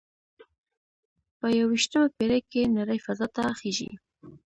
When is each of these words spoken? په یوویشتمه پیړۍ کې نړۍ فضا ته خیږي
په 1.39 1.47
یوویشتمه 1.59 2.07
پیړۍ 2.15 2.41
کې 2.51 2.71
نړۍ 2.77 2.99
فضا 3.05 3.27
ته 3.35 3.41
خیږي 3.59 3.91